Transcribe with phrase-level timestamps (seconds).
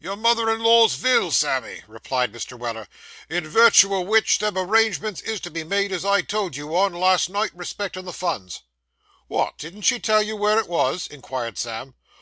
[0.00, 2.58] 'Your mother in law's vill, Sammy,' replied Mr.
[2.58, 2.88] Weller.
[3.28, 6.94] 'In wirtue o' vich, them arrangements is to be made as I told you on,
[6.94, 8.62] last night, respectin' the funs.'
[9.28, 11.92] 'Wot, didn't she tell you were it wos?' inquired Sam.